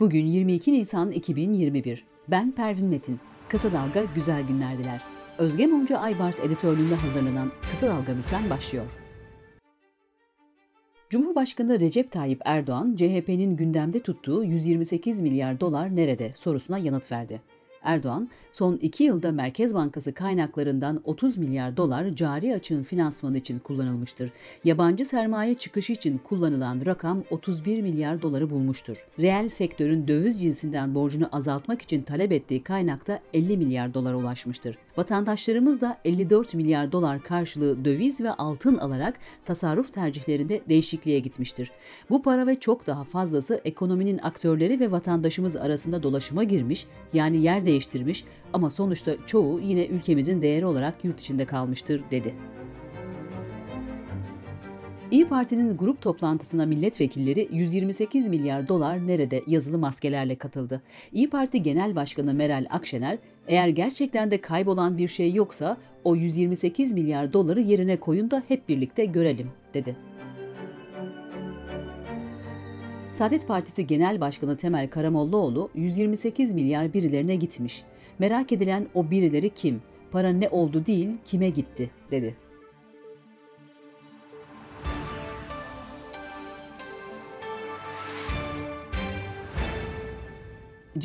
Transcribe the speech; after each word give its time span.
Bugün 0.00 0.26
22 0.26 0.72
Nisan 0.72 1.10
2021. 1.10 2.04
Ben 2.28 2.52
Pervin 2.52 2.86
Metin. 2.86 3.20
Kısa 3.48 3.72
Dalga 3.72 4.04
güzel 4.14 4.46
günler 4.46 4.78
diler. 4.78 5.00
Özge 5.38 5.66
Mumcu 5.66 5.98
Aybars 5.98 6.40
editörlüğünde 6.40 6.94
hazırlanan 6.94 7.52
Kısa 7.70 7.86
Dalga 7.86 8.16
Bülten 8.16 8.50
başlıyor. 8.50 8.84
Cumhurbaşkanı 11.10 11.80
Recep 11.80 12.12
Tayyip 12.12 12.40
Erdoğan, 12.44 12.96
CHP'nin 12.96 13.56
gündemde 13.56 14.00
tuttuğu 14.00 14.44
128 14.44 15.20
milyar 15.20 15.60
dolar 15.60 15.96
nerede 15.96 16.32
sorusuna 16.36 16.78
yanıt 16.78 17.12
verdi. 17.12 17.40
Erdoğan, 17.84 18.28
son 18.52 18.76
iki 18.76 19.04
yılda 19.04 19.32
Merkez 19.32 19.74
Bankası 19.74 20.14
kaynaklarından 20.14 21.00
30 21.04 21.38
milyar 21.38 21.76
dolar 21.76 22.16
cari 22.16 22.54
açığın 22.54 22.82
finansmanı 22.82 23.38
için 23.38 23.58
kullanılmıştır. 23.58 24.30
Yabancı 24.64 25.04
sermaye 25.04 25.54
çıkışı 25.54 25.92
için 25.92 26.18
kullanılan 26.18 26.82
rakam 26.86 27.22
31 27.30 27.82
milyar 27.82 28.22
doları 28.22 28.50
bulmuştur. 28.50 29.06
Reel 29.18 29.48
sektörün 29.48 30.08
döviz 30.08 30.42
cinsinden 30.42 30.94
borcunu 30.94 31.28
azaltmak 31.32 31.82
için 31.82 32.02
talep 32.02 32.32
ettiği 32.32 32.62
kaynakta 32.62 33.20
50 33.34 33.56
milyar 33.56 33.94
dolara 33.94 34.16
ulaşmıştır. 34.16 34.83
Vatandaşlarımız 34.96 35.80
da 35.80 35.98
54 36.04 36.54
milyar 36.54 36.92
dolar 36.92 37.22
karşılığı 37.22 37.84
döviz 37.84 38.20
ve 38.20 38.30
altın 38.30 38.76
alarak 38.78 39.14
tasarruf 39.44 39.92
tercihlerinde 39.92 40.60
değişikliğe 40.68 41.18
gitmiştir. 41.18 41.70
Bu 42.10 42.22
para 42.22 42.46
ve 42.46 42.60
çok 42.60 42.86
daha 42.86 43.04
fazlası 43.04 43.60
ekonominin 43.64 44.18
aktörleri 44.18 44.80
ve 44.80 44.90
vatandaşımız 44.90 45.56
arasında 45.56 46.02
dolaşıma 46.02 46.44
girmiş, 46.44 46.86
yani 47.12 47.42
yer 47.42 47.66
değiştirmiş 47.66 48.24
ama 48.52 48.70
sonuçta 48.70 49.26
çoğu 49.26 49.60
yine 49.60 49.86
ülkemizin 49.86 50.42
değeri 50.42 50.66
olarak 50.66 51.04
yurt 51.04 51.20
içinde 51.20 51.44
kalmıştır 51.44 52.02
dedi. 52.10 52.34
İyi 55.10 55.28
Parti'nin 55.28 55.76
grup 55.76 56.02
toplantısına 56.02 56.66
milletvekilleri 56.66 57.48
128 57.52 58.28
milyar 58.28 58.68
dolar 58.68 59.06
nerede 59.06 59.42
yazılı 59.46 59.78
maskelerle 59.78 60.36
katıldı. 60.36 60.82
İyi 61.12 61.30
Parti 61.30 61.62
Genel 61.62 61.96
Başkanı 61.96 62.34
Meral 62.34 62.66
Akşener, 62.70 63.18
eğer 63.48 63.68
gerçekten 63.68 64.30
de 64.30 64.40
kaybolan 64.40 64.98
bir 64.98 65.08
şey 65.08 65.34
yoksa 65.34 65.76
o 66.04 66.16
128 66.16 66.92
milyar 66.92 67.32
doları 67.32 67.60
yerine 67.60 67.96
koyun 67.96 68.30
da 68.30 68.42
hep 68.48 68.68
birlikte 68.68 69.04
görelim, 69.04 69.50
dedi. 69.74 69.96
Saadet 73.12 73.48
Partisi 73.48 73.86
Genel 73.86 74.20
Başkanı 74.20 74.56
Temel 74.56 74.88
Karamollaoğlu 74.88 75.70
128 75.74 76.52
milyar 76.52 76.92
birilerine 76.92 77.36
gitmiş. 77.36 77.82
Merak 78.18 78.52
edilen 78.52 78.86
o 78.94 79.10
birileri 79.10 79.50
kim? 79.50 79.82
Para 80.12 80.28
ne 80.28 80.48
oldu 80.48 80.86
değil, 80.86 81.08
kime 81.24 81.50
gitti, 81.50 81.90
dedi. 82.10 82.36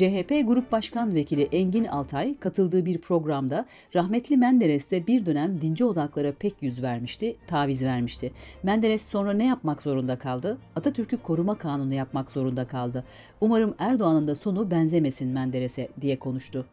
CHP 0.00 0.46
Grup 0.46 0.72
Başkan 0.72 1.14
Vekili 1.14 1.42
Engin 1.42 1.84
Altay 1.84 2.38
katıldığı 2.38 2.84
bir 2.86 2.98
programda 2.98 3.66
rahmetli 3.94 4.36
Menderes 4.36 4.90
de 4.90 5.06
bir 5.06 5.26
dönem 5.26 5.60
dinci 5.60 5.84
odaklara 5.84 6.32
pek 6.32 6.62
yüz 6.62 6.82
vermişti, 6.82 7.36
taviz 7.46 7.82
vermişti. 7.82 8.32
Menderes 8.62 9.08
sonra 9.08 9.32
ne 9.32 9.46
yapmak 9.46 9.82
zorunda 9.82 10.18
kaldı? 10.18 10.58
Atatürk'ü 10.76 11.16
koruma 11.16 11.58
kanunu 11.58 11.94
yapmak 11.94 12.30
zorunda 12.30 12.66
kaldı. 12.66 13.04
Umarım 13.40 13.74
Erdoğan'ın 13.78 14.28
da 14.28 14.34
sonu 14.34 14.70
benzemesin 14.70 15.28
Menderes'e 15.28 15.88
diye 16.00 16.18
konuştu. 16.18 16.66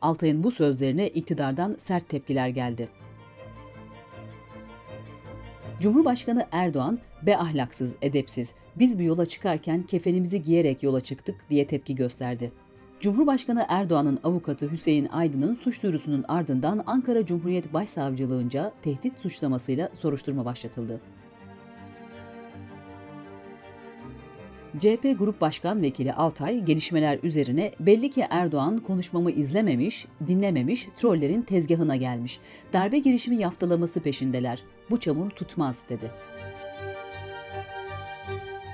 Altay'ın 0.00 0.44
bu 0.44 0.50
sözlerine 0.50 1.08
iktidardan 1.08 1.74
sert 1.78 2.08
tepkiler 2.08 2.48
geldi. 2.48 2.88
Cumhurbaşkanı 5.80 6.46
Erdoğan, 6.52 6.98
be 7.22 7.38
ahlaksız, 7.38 7.96
edepsiz, 8.02 8.54
biz 8.76 8.98
bu 8.98 9.02
yola 9.02 9.26
çıkarken 9.26 9.82
kefenimizi 9.82 10.42
giyerek 10.42 10.82
yola 10.82 11.00
çıktık 11.00 11.50
diye 11.50 11.66
tepki 11.66 11.94
gösterdi. 11.94 12.52
Cumhurbaşkanı 13.00 13.66
Erdoğan'ın 13.68 14.18
avukatı 14.24 14.70
Hüseyin 14.70 15.06
Aydın'ın 15.06 15.54
suç 15.54 15.82
duyurusunun 15.82 16.24
ardından 16.28 16.82
Ankara 16.86 17.26
Cumhuriyet 17.26 17.72
Başsavcılığınca 17.72 18.72
tehdit 18.82 19.18
suçlamasıyla 19.18 19.88
soruşturma 19.94 20.44
başlatıldı. 20.44 21.00
CHP 24.78 25.18
Grup 25.18 25.40
Başkan 25.40 25.82
Vekili 25.82 26.12
Altay 26.12 26.64
gelişmeler 26.64 27.18
üzerine 27.22 27.72
belli 27.80 28.10
ki 28.10 28.24
Erdoğan 28.30 28.78
konuşmamı 28.78 29.30
izlememiş, 29.30 30.06
dinlememiş, 30.26 30.88
trollerin 30.96 31.42
tezgahına 31.42 31.96
gelmiş. 31.96 32.38
Darbe 32.72 32.98
girişimi 32.98 33.36
yaftalaması 33.36 34.00
peşindeler. 34.00 34.62
Bu 34.90 35.00
çamur 35.00 35.30
tutmaz 35.30 35.82
dedi. 35.88 36.10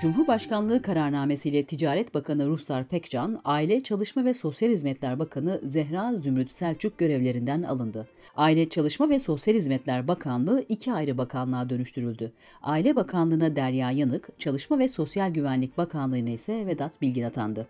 Cumhurbaşkanlığı 0.00 0.82
kararnamesiyle 0.82 1.64
Ticaret 1.64 2.14
Bakanı 2.14 2.46
Ruhsar 2.46 2.84
Pekcan, 2.84 3.40
Aile, 3.44 3.82
Çalışma 3.82 4.24
ve 4.24 4.34
Sosyal 4.34 4.70
Hizmetler 4.70 5.18
Bakanı 5.18 5.60
Zehra 5.64 6.14
Zümrüt 6.14 6.52
Selçuk 6.52 6.98
görevlerinden 6.98 7.62
alındı. 7.62 8.08
Aile, 8.36 8.68
Çalışma 8.68 9.10
ve 9.10 9.18
Sosyal 9.18 9.54
Hizmetler 9.54 10.08
Bakanlığı 10.08 10.64
iki 10.68 10.92
ayrı 10.92 11.18
bakanlığa 11.18 11.70
dönüştürüldü. 11.70 12.32
Aile 12.62 12.96
Bakanlığı'na 12.96 13.56
Derya 13.56 13.90
Yanık, 13.90 14.28
Çalışma 14.38 14.78
ve 14.78 14.88
Sosyal 14.88 15.30
Güvenlik 15.30 15.78
Bakanlığı'na 15.78 16.30
ise 16.30 16.66
Vedat 16.66 17.02
Bilgin 17.02 17.24
atandı. 17.24 17.66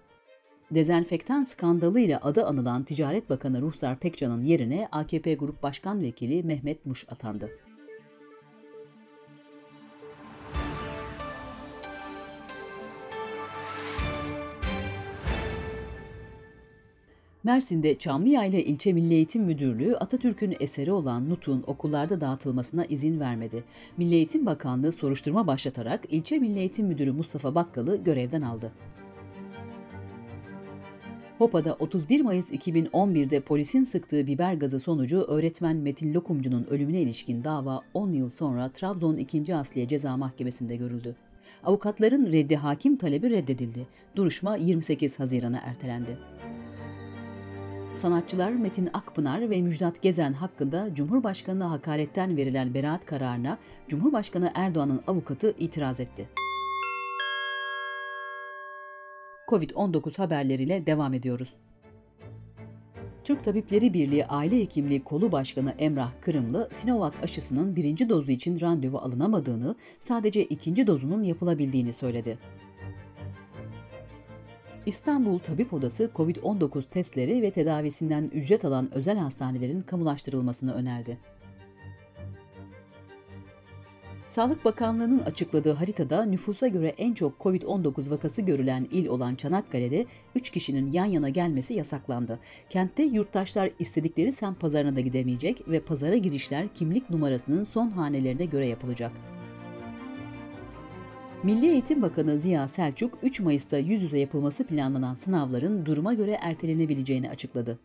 Dezenfektan 0.70 1.44
skandalıyla 1.44 2.20
adı 2.22 2.44
anılan 2.44 2.82
Ticaret 2.82 3.30
Bakanı 3.30 3.60
Ruhsar 3.60 3.98
Pekcan'ın 3.98 4.44
yerine 4.44 4.88
AKP 4.92 5.34
Grup 5.34 5.62
Başkan 5.62 6.02
Vekili 6.02 6.42
Mehmet 6.42 6.86
Muş 6.86 7.06
atandı. 7.08 7.50
Mersin'de 17.44 17.98
Çamlıyayla 17.98 18.58
İlçe 18.58 18.92
Milli 18.92 19.14
Eğitim 19.14 19.42
Müdürlüğü 19.42 19.96
Atatürk'ün 19.96 20.56
eseri 20.60 20.92
olan 20.92 21.30
Nut'un 21.30 21.64
okullarda 21.66 22.20
dağıtılmasına 22.20 22.84
izin 22.84 23.20
vermedi. 23.20 23.64
Milli 23.96 24.14
Eğitim 24.14 24.46
Bakanlığı 24.46 24.92
soruşturma 24.92 25.46
başlatarak 25.46 26.00
İlçe 26.08 26.38
Milli 26.38 26.58
Eğitim 26.58 26.86
Müdürü 26.86 27.12
Mustafa 27.12 27.54
Bakkal'ı 27.54 27.96
görevden 27.96 28.42
aldı. 28.42 28.72
Hopa'da 31.38 31.76
31 31.78 32.20
Mayıs 32.20 32.52
2011'de 32.52 33.40
polisin 33.40 33.84
sıktığı 33.84 34.26
biber 34.26 34.54
gazı 34.54 34.80
sonucu 34.80 35.20
öğretmen 35.20 35.76
Metin 35.76 36.14
Lokumcu'nun 36.14 36.66
ölümüne 36.70 37.00
ilişkin 37.00 37.44
dava 37.44 37.80
10 37.94 38.12
yıl 38.12 38.28
sonra 38.28 38.68
Trabzon 38.68 39.16
2. 39.16 39.54
Asliye 39.54 39.88
Ceza 39.88 40.16
Mahkemesi'nde 40.16 40.76
görüldü. 40.76 41.16
Avukatların 41.64 42.32
reddi 42.32 42.56
hakim 42.56 42.96
talebi 42.96 43.30
reddedildi. 43.30 43.86
Duruşma 44.16 44.56
28 44.56 45.18
Haziran'a 45.18 45.58
ertelendi. 45.58 46.18
Sanatçılar 47.94 48.52
Metin 48.52 48.88
Akpınar 48.92 49.50
ve 49.50 49.62
Müjdat 49.62 50.02
Gezen 50.02 50.32
hakkında 50.32 50.94
Cumhurbaşkanı'na 50.94 51.70
hakaretten 51.70 52.36
verilen 52.36 52.74
beraat 52.74 53.06
kararına 53.06 53.58
Cumhurbaşkanı 53.88 54.52
Erdoğan'ın 54.54 55.00
avukatı 55.06 55.54
itiraz 55.58 56.00
etti. 56.00 56.28
Covid-19 59.48 60.16
haberleriyle 60.16 60.86
devam 60.86 61.14
ediyoruz. 61.14 61.54
Türk 63.24 63.44
Tabipleri 63.44 63.94
Birliği 63.94 64.26
Aile 64.26 64.60
Hekimliği 64.60 65.04
Kolu 65.04 65.32
Başkanı 65.32 65.74
Emrah 65.78 66.10
Kırımlı, 66.20 66.68
Sinovac 66.72 67.14
aşısının 67.22 67.76
birinci 67.76 68.08
dozu 68.08 68.30
için 68.30 68.60
randevu 68.60 68.98
alınamadığını, 68.98 69.74
sadece 70.00 70.44
ikinci 70.44 70.86
dozunun 70.86 71.22
yapılabildiğini 71.22 71.92
söyledi. 71.92 72.38
İstanbul 74.90 75.38
Tabip 75.38 75.72
Odası 75.72 76.10
COVID-19 76.16 76.82
testleri 76.90 77.42
ve 77.42 77.50
tedavisinden 77.50 78.30
ücret 78.34 78.64
alan 78.64 78.94
özel 78.94 79.18
hastanelerin 79.18 79.80
kamulaştırılmasını 79.80 80.74
önerdi. 80.74 81.18
Sağlık 84.28 84.64
Bakanlığı'nın 84.64 85.18
açıkladığı 85.18 85.72
haritada 85.72 86.24
nüfusa 86.24 86.68
göre 86.68 86.94
en 86.98 87.14
çok 87.14 87.38
COVID-19 87.40 88.10
vakası 88.10 88.42
görülen 88.42 88.88
il 88.90 89.06
olan 89.06 89.34
Çanakkale'de 89.34 90.06
3 90.34 90.50
kişinin 90.50 90.92
yan 90.92 91.04
yana 91.04 91.28
gelmesi 91.28 91.74
yasaklandı. 91.74 92.38
Kentte 92.70 93.02
yurttaşlar 93.02 93.70
istedikleri 93.78 94.32
sem 94.32 94.54
pazarına 94.54 94.96
da 94.96 95.00
gidemeyecek 95.00 95.68
ve 95.68 95.80
pazara 95.80 96.16
girişler 96.16 96.68
kimlik 96.74 97.10
numarasının 97.10 97.64
son 97.64 97.90
hanelerine 97.90 98.44
göre 98.44 98.66
yapılacak. 98.66 99.12
Milli 101.42 101.66
Eğitim 101.66 102.02
Bakanı 102.02 102.38
Ziya 102.38 102.68
Selçuk, 102.68 103.18
3 103.22 103.40
Mayıs'ta 103.40 103.78
yüz 103.78 104.02
yüze 104.02 104.18
yapılması 104.18 104.66
planlanan 104.66 105.14
sınavların 105.14 105.86
duruma 105.86 106.14
göre 106.14 106.38
ertelenebileceğini 106.40 107.30
açıkladı. 107.30 107.78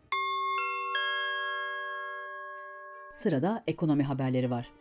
Sırada 3.15 3.63
ekonomi 3.67 4.03
haberleri 4.03 4.51
var. 4.51 4.71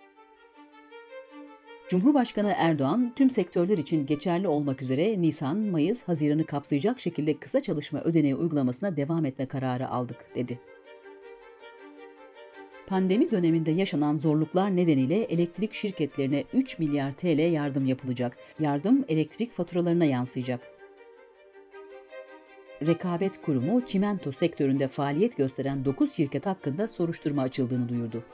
Cumhurbaşkanı 1.88 2.52
Erdoğan, 2.56 3.12
tüm 3.16 3.30
sektörler 3.30 3.78
için 3.78 4.06
geçerli 4.06 4.48
olmak 4.48 4.82
üzere 4.82 5.22
Nisan, 5.22 5.58
Mayıs, 5.58 6.02
Haziran'ı 6.02 6.46
kapsayacak 6.46 7.00
şekilde 7.00 7.38
kısa 7.38 7.60
çalışma 7.60 8.00
ödeneği 8.00 8.34
uygulamasına 8.34 8.96
devam 8.96 9.24
etme 9.24 9.46
kararı 9.46 9.88
aldık, 9.88 10.26
dedi. 10.34 10.60
Pandemi 12.86 13.30
döneminde 13.30 13.70
yaşanan 13.70 14.18
zorluklar 14.18 14.76
nedeniyle 14.76 15.22
elektrik 15.22 15.74
şirketlerine 15.74 16.44
3 16.52 16.78
milyar 16.78 17.12
TL 17.12 17.52
yardım 17.52 17.86
yapılacak. 17.86 18.36
Yardım 18.60 19.04
elektrik 19.08 19.52
faturalarına 19.52 20.04
yansıyacak. 20.04 20.60
Rekabet 22.86 23.42
Kurumu 23.42 23.86
çimento 23.86 24.32
sektöründe 24.32 24.88
faaliyet 24.88 25.36
gösteren 25.36 25.84
9 25.84 26.12
şirket 26.12 26.46
hakkında 26.46 26.88
soruşturma 26.88 27.42
açıldığını 27.42 27.88
duyurdu. 27.88 28.24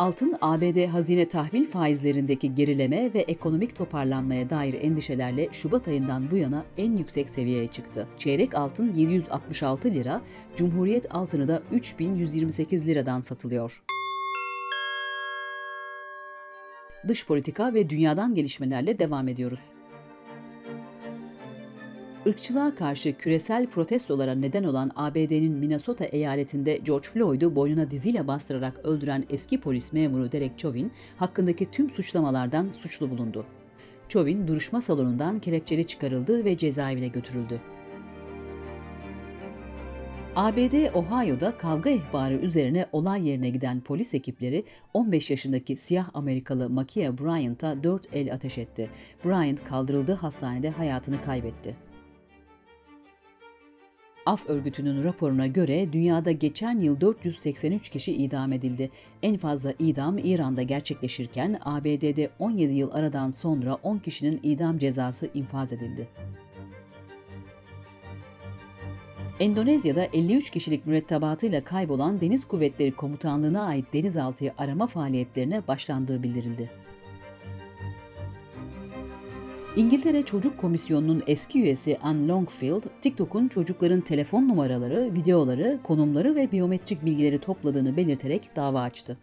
Altın 0.00 0.36
ABD 0.40 0.86
hazine 0.86 1.28
tahvil 1.28 1.66
faizlerindeki 1.66 2.54
gerileme 2.54 3.14
ve 3.14 3.18
ekonomik 3.18 3.76
toparlanmaya 3.76 4.50
dair 4.50 4.74
endişelerle 4.74 5.48
Şubat 5.52 5.88
ayından 5.88 6.30
bu 6.30 6.36
yana 6.36 6.64
en 6.78 6.96
yüksek 6.96 7.30
seviyeye 7.30 7.68
çıktı. 7.68 8.08
Çeyrek 8.18 8.54
altın 8.54 8.94
766 8.94 9.90
lira, 9.90 10.22
Cumhuriyet 10.56 11.14
altını 11.14 11.48
da 11.48 11.62
3128 11.72 12.86
liradan 12.86 13.20
satılıyor. 13.20 13.82
Dış 17.08 17.26
politika 17.26 17.74
ve 17.74 17.90
dünyadan 17.90 18.34
gelişmelerle 18.34 18.98
devam 18.98 19.28
ediyoruz. 19.28 19.60
Irkçılığa 22.30 22.74
karşı 22.74 23.16
küresel 23.16 23.66
protestolara 23.66 24.34
neden 24.34 24.64
olan 24.64 24.90
ABD'nin 24.96 25.52
Minnesota 25.52 26.04
eyaletinde 26.04 26.76
George 26.76 27.08
Floyd'u 27.08 27.56
boynuna 27.56 27.90
diziyle 27.90 28.26
bastırarak 28.26 28.78
öldüren 28.84 29.24
eski 29.30 29.60
polis 29.60 29.92
memuru 29.92 30.32
Derek 30.32 30.58
Chauvin 30.58 30.92
hakkındaki 31.16 31.70
tüm 31.70 31.90
suçlamalardan 31.90 32.68
suçlu 32.82 33.10
bulundu. 33.10 33.46
Chauvin 34.08 34.46
duruşma 34.48 34.80
salonundan 34.80 35.38
kelepçeli 35.38 35.86
çıkarıldı 35.86 36.44
ve 36.44 36.58
cezaevine 36.58 37.08
götürüldü. 37.08 37.60
ABD 40.36 40.94
Ohio'da 40.94 41.58
kavga 41.58 41.90
ihbarı 41.90 42.34
üzerine 42.34 42.86
olay 42.92 43.28
yerine 43.28 43.50
giden 43.50 43.80
polis 43.80 44.14
ekipleri 44.14 44.64
15 44.94 45.30
yaşındaki 45.30 45.76
siyah 45.76 46.10
Amerikalı 46.14 46.70
Makia 46.70 47.18
Bryant'a 47.18 47.82
4 47.82 48.08
el 48.12 48.34
ateş 48.34 48.58
etti. 48.58 48.90
Bryant 49.24 49.64
kaldırıldığı 49.64 50.14
hastanede 50.14 50.70
hayatını 50.70 51.22
kaybetti. 51.22 51.89
Af 54.30 54.48
örgütünün 54.48 55.04
raporuna 55.04 55.46
göre 55.46 55.92
dünyada 55.92 56.32
geçen 56.32 56.80
yıl 56.80 57.00
483 57.00 57.88
kişi 57.88 58.12
idam 58.12 58.52
edildi. 58.52 58.90
En 59.22 59.36
fazla 59.36 59.74
idam 59.78 60.18
İran'da 60.18 60.62
gerçekleşirken 60.62 61.58
ABD'de 61.64 62.30
17 62.38 62.72
yıl 62.72 62.90
aradan 62.92 63.30
sonra 63.30 63.74
10 63.82 63.98
kişinin 63.98 64.40
idam 64.42 64.78
cezası 64.78 65.30
infaz 65.34 65.72
edildi. 65.72 66.08
Endonezya'da 69.40 70.04
53 70.04 70.50
kişilik 70.50 70.86
mürettebatıyla 70.86 71.64
kaybolan 71.64 72.20
Deniz 72.20 72.44
Kuvvetleri 72.44 72.92
Komutanlığı'na 72.92 73.62
ait 73.62 73.92
denizaltı 73.92 74.54
arama 74.58 74.86
faaliyetlerine 74.86 75.62
başlandığı 75.68 76.22
bildirildi. 76.22 76.70
İngiltere 79.76 80.22
Çocuk 80.22 80.58
Komisyonu'nun 80.58 81.22
eski 81.26 81.62
üyesi 81.62 81.98
Anne 82.02 82.28
Longfield, 82.28 82.82
TikTok'un 83.02 83.48
çocukların 83.48 84.00
telefon 84.00 84.48
numaraları, 84.48 85.14
videoları, 85.14 85.78
konumları 85.82 86.34
ve 86.34 86.52
biyometrik 86.52 87.04
bilgileri 87.04 87.38
topladığını 87.38 87.96
belirterek 87.96 88.56
dava 88.56 88.80
açtı. 88.80 89.16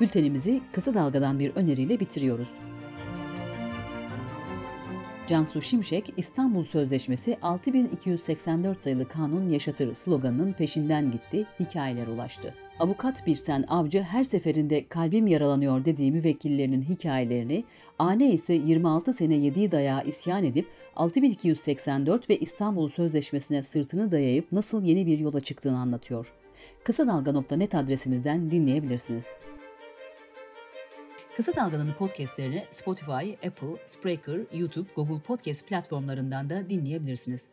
Bültenimizi 0.00 0.60
kısa 0.72 0.94
dalgadan 0.94 1.38
bir 1.38 1.56
öneriyle 1.56 2.00
bitiriyoruz. 2.00 2.48
Cansu 5.28 5.62
Şimşek, 5.62 6.12
İstanbul 6.16 6.64
Sözleşmesi 6.64 7.38
6284 7.42 8.82
sayılı 8.82 9.08
kanun 9.08 9.48
yaşatır 9.50 9.94
sloganının 9.94 10.52
peşinden 10.52 11.10
gitti, 11.10 11.46
hikayeler 11.60 12.06
ulaştı. 12.06 12.54
Avukat 12.78 13.26
Birsen 13.26 13.64
Avcı 13.68 14.02
her 14.02 14.24
seferinde 14.24 14.88
kalbim 14.88 15.26
yaralanıyor 15.26 15.84
dediği 15.84 16.12
müvekkillerinin 16.12 16.82
hikayelerini, 16.82 17.64
Ane 17.98 18.32
ise 18.32 18.54
26 18.54 19.12
sene 19.12 19.34
yediği 19.34 19.72
dayağı 19.72 20.04
isyan 20.04 20.44
edip 20.44 20.66
6284 20.96 22.30
ve 22.30 22.38
İstanbul 22.38 22.88
Sözleşmesi'ne 22.88 23.62
sırtını 23.62 24.12
dayayıp 24.12 24.52
nasıl 24.52 24.82
yeni 24.82 25.06
bir 25.06 25.18
yola 25.18 25.40
çıktığını 25.40 25.78
anlatıyor. 25.78 26.32
Kısa 26.84 27.06
Dalga.net 27.06 27.74
adresimizden 27.74 28.50
dinleyebilirsiniz. 28.50 29.26
Kısa 31.36 31.56
Dalga'nın 31.56 31.92
podcastlerini 31.92 32.64
Spotify, 32.70 33.46
Apple, 33.46 33.82
Spreaker, 33.84 34.40
YouTube, 34.52 34.88
Google 34.96 35.20
Podcast 35.20 35.68
platformlarından 35.68 36.50
da 36.50 36.70
dinleyebilirsiniz. 36.70 37.50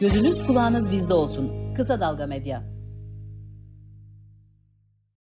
Gözünüz 0.00 0.46
kulağınız 0.46 0.92
bizde 0.92 1.14
olsun. 1.14 1.74
Kısa 1.74 2.00
Dalga 2.00 2.26
Medya. 2.26 2.77